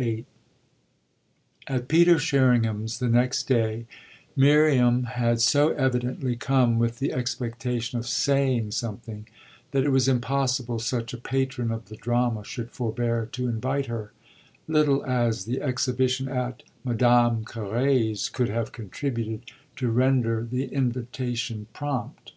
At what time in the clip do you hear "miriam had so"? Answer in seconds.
4.34-5.72